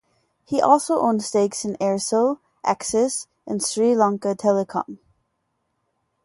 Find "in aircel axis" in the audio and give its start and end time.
1.63-3.27